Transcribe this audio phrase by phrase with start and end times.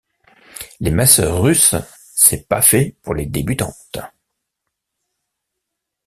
[0.79, 1.75] Les masseurs russes,
[2.15, 3.99] c’est pas fait pour les débutantes.